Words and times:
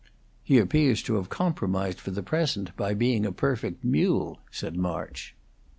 "He 0.43 0.57
appears 0.57 1.03
to 1.03 1.13
have 1.17 1.29
compromised 1.29 1.99
for 2.01 2.09
the 2.09 2.23
present 2.23 2.75
by 2.75 2.95
being 2.95 3.23
a 3.23 3.31
perfect 3.31 3.83
mule," 3.83 4.39
said 4.49 4.75
March. 4.75 5.35